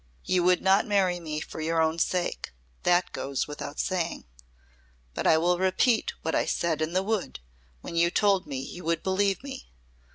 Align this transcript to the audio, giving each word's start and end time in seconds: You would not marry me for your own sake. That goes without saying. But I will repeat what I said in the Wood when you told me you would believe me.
You 0.23 0.41
would 0.41 0.63
not 0.63 0.87
marry 0.87 1.19
me 1.19 1.41
for 1.41 1.61
your 1.61 1.79
own 1.79 1.99
sake. 1.99 2.53
That 2.81 3.11
goes 3.11 3.47
without 3.47 3.79
saying. 3.79 4.25
But 5.13 5.27
I 5.27 5.37
will 5.37 5.59
repeat 5.59 6.13
what 6.23 6.33
I 6.33 6.45
said 6.47 6.81
in 6.81 6.93
the 6.93 7.03
Wood 7.03 7.39
when 7.81 7.95
you 7.95 8.09
told 8.09 8.47
me 8.47 8.57
you 8.59 8.83
would 8.83 9.03
believe 9.03 9.43
me. 9.43 9.69